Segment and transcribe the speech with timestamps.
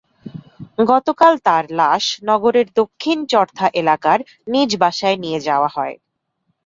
[0.83, 4.19] গতকাল তাঁর লাশ নগরের দক্ষিণ চর্থা এলাকার
[4.47, 5.95] নিজ বাসায় নিয়ে যাওয়া হয়।